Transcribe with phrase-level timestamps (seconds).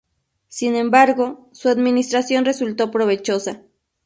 [0.47, 3.61] Sin embargo, su administración resultó provechosa.